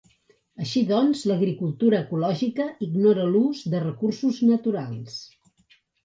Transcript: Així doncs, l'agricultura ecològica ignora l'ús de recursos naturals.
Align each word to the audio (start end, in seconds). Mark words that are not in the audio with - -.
Així 0.63 0.81
doncs, 0.91 1.19
l'agricultura 1.31 1.99
ecològica 2.05 2.65
ignora 2.85 3.25
l'ús 3.35 3.59
de 3.73 3.81
recursos 3.83 4.39
naturals. 4.53 5.19